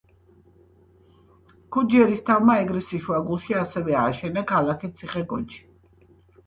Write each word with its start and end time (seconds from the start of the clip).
ქუჯი 1.75 2.01
ერისთავმა 2.05 2.57
ეგრისის 2.63 3.05
შუაგულში 3.05 3.59
ასევე 3.61 4.01
ააშენა 4.01 4.45
ქალაქი 4.55 4.93
ციხე-გოჯი. 5.01 5.67